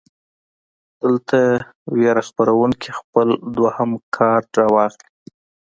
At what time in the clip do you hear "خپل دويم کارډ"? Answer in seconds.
2.99-4.45